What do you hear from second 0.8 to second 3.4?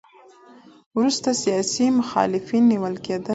وروسته سیاسي مخالفین نیول کېدل.